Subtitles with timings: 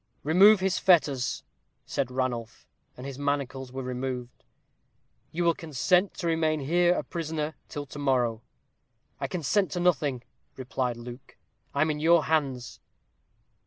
[0.23, 1.43] "Remove his fetters,"
[1.85, 2.65] said Ranulph.
[2.97, 4.43] And his manacles were removed.
[5.31, 8.41] "You will consent to remain here a prisoner till to morrow?"
[9.19, 10.23] "I consent to nothing,"
[10.57, 11.37] replied Luke;
[11.75, 12.79] "I am in your hands."